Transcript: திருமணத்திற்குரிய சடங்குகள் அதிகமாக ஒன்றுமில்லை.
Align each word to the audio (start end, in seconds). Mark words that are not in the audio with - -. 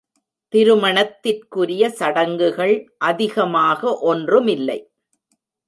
திருமணத்திற்குரிய 0.53 1.83
சடங்குகள் 1.89 2.75
அதிகமாக 2.97 3.97
ஒன்றுமில்லை. 4.01 4.79